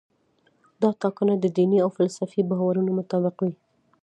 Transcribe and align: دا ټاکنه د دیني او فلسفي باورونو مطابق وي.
دا 0.81 0.89
ټاکنه 1.01 1.33
د 1.39 1.45
دیني 1.57 1.77
او 1.85 1.89
فلسفي 1.97 2.41
باورونو 2.49 2.91
مطابق 2.99 3.35
وي. 3.41 3.53